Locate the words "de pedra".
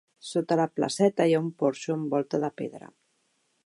2.47-2.95